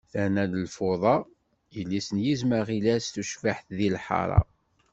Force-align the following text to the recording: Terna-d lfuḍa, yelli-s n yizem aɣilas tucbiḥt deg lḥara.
Terna-d 0.11 0.53
lfuḍa, 0.65 1.15
yelli-s 1.75 2.07
n 2.15 2.17
yizem 2.25 2.51
aɣilas 2.59 3.05
tucbiḥt 3.09 3.65
deg 3.77 3.91
lḥara. 3.95 4.41